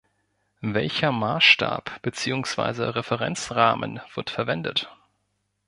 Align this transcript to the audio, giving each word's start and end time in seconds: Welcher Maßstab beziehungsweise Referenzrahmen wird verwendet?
Welcher 0.65 1.11
Maßstab 1.11 2.01
beziehungsweise 2.01 2.95
Referenzrahmen 2.95 4.01
wird 4.15 4.31
verwendet? 4.31 4.89